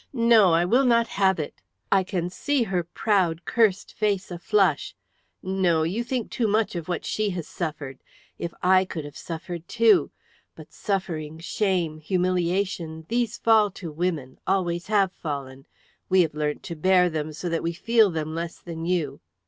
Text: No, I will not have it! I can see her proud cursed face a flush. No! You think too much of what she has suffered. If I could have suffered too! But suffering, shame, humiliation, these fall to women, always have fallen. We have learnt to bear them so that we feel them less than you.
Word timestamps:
No, 0.13 0.51
I 0.51 0.65
will 0.65 0.83
not 0.83 1.05
have 1.09 1.37
it! 1.39 1.61
I 1.91 2.03
can 2.03 2.31
see 2.31 2.63
her 2.63 2.83
proud 2.83 3.45
cursed 3.45 3.93
face 3.93 4.31
a 4.31 4.39
flush. 4.39 4.95
No! 5.43 5.83
You 5.83 6.03
think 6.03 6.31
too 6.31 6.47
much 6.47 6.73
of 6.75 6.87
what 6.87 7.05
she 7.05 7.29
has 7.37 7.47
suffered. 7.47 7.99
If 8.39 8.51
I 8.63 8.83
could 8.83 9.05
have 9.05 9.15
suffered 9.15 9.67
too! 9.67 10.09
But 10.55 10.73
suffering, 10.73 11.37
shame, 11.37 11.99
humiliation, 11.99 13.05
these 13.09 13.37
fall 13.37 13.69
to 13.77 13.91
women, 13.91 14.39
always 14.47 14.87
have 14.87 15.11
fallen. 15.11 15.67
We 16.09 16.23
have 16.23 16.33
learnt 16.33 16.63
to 16.63 16.75
bear 16.75 17.07
them 17.07 17.31
so 17.31 17.47
that 17.49 17.61
we 17.61 17.71
feel 17.71 18.09
them 18.09 18.33
less 18.33 18.57
than 18.57 18.85
you. 18.85 19.21